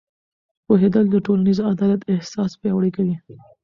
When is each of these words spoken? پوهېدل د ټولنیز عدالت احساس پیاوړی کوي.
پوهېدل 0.65 1.05
د 1.09 1.15
ټولنیز 1.25 1.57
عدالت 1.71 2.01
احساس 2.13 2.51
پیاوړی 2.61 2.91
کوي. 2.95 3.15